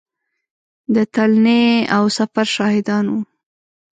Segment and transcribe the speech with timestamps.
[0.95, 1.63] د تلنې
[1.95, 3.21] او سفر شاهدان وو.